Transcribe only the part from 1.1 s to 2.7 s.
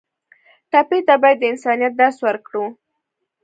باید د انسانیت درس ورکړو.